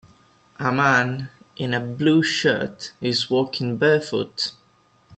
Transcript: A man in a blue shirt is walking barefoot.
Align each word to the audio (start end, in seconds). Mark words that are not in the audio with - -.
A 0.57 0.71
man 0.71 1.29
in 1.57 1.75
a 1.75 1.79
blue 1.79 2.23
shirt 2.23 2.91
is 3.01 3.29
walking 3.29 3.77
barefoot. 3.77 4.53